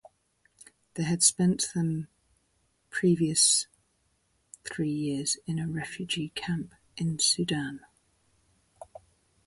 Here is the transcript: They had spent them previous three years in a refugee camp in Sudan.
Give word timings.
They 0.95 1.03
had 1.03 1.21
spent 1.21 1.73
them 1.75 2.07
previous 2.89 3.67
three 4.65 4.89
years 4.89 5.37
in 5.45 5.59
a 5.59 5.67
refugee 5.67 6.29
camp 6.29 6.73
in 6.97 7.19
Sudan. 7.19 7.81